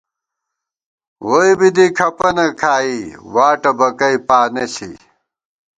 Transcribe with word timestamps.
ووئی 1.27 1.53
بی 1.59 1.69
دی 1.75 1.85
کھپَنہ 1.97 2.47
کھائی 2.59 2.97
واٹہ 3.33 3.71
بَکئ 3.77 4.15
پانہ 4.27 4.63
ݪی 4.73 4.91